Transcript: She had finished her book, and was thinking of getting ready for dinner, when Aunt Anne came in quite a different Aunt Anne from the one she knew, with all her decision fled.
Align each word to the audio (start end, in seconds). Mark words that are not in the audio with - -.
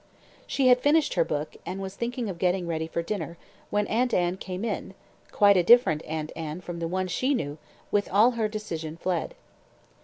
She 0.47 0.67
had 0.69 0.79
finished 0.79 1.13
her 1.13 1.23
book, 1.23 1.57
and 1.63 1.79
was 1.79 1.95
thinking 1.95 2.27
of 2.27 2.39
getting 2.39 2.65
ready 2.65 2.87
for 2.87 3.03
dinner, 3.03 3.37
when 3.69 3.85
Aunt 3.85 4.15
Anne 4.15 4.37
came 4.37 4.65
in 4.65 4.95
quite 5.31 5.57
a 5.57 5.61
different 5.63 6.01
Aunt 6.07 6.31
Anne 6.35 6.61
from 6.61 6.79
the 6.79 6.87
one 6.87 7.07
she 7.07 7.35
knew, 7.35 7.59
with 7.91 8.09
all 8.11 8.31
her 8.31 8.47
decision 8.47 8.97
fled. 8.97 9.35